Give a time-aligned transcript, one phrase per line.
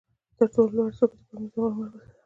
[0.37, 2.13] تر ټولو لوړه څوکه د پامیر د غرونو مربوط ده